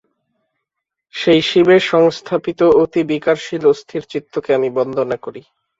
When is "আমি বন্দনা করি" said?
4.57-5.41